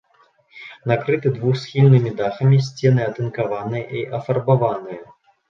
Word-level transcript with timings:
Накрыты 0.91 1.31
двухсхільнымі 1.35 2.13
дахамі, 2.21 2.57
сцены 2.69 3.01
атынкаваныя 3.11 3.85
і 4.01 4.09
афарбаваныя. 4.23 5.01